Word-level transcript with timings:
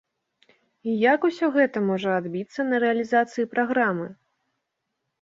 І 0.91 0.95
як 1.01 1.27
усё 1.29 1.51
гэта 1.59 1.85
можа 1.91 2.17
адбіцца 2.23 2.61
на 2.73 2.83
рэалізацыі 2.87 3.49
праграмы? 3.57 4.13